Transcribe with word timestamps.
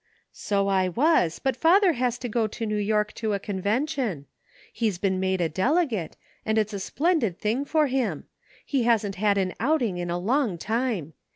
"So 0.47 0.67
I 0.67 0.89
was, 0.89 1.37
but 1.37 1.55
father 1.55 1.93
has 1.93 2.17
to 2.17 2.27
go 2.27 2.47
to 2.47 2.65
New 2.65 2.75
York 2.79 3.13
to 3.13 3.33
a 3.33 3.39
convention. 3.39 4.25
He's 4.73 4.97
been 4.97 5.19
made 5.19 5.41
a 5.41 5.47
delegate, 5.47 6.17
and 6.43 6.57
it's 6.57 6.73
a 6.73 6.79
splendid 6.79 7.37
thing 7.37 7.65
for 7.65 7.85
him. 7.85 8.23
He 8.65 8.81
hasn't 8.81 9.17
had 9.17 9.37
on 9.37 9.53
outing 9.59 9.99
in 9.99 10.09
a 10.09 10.17
long 10.17 10.57
time. 10.57 11.13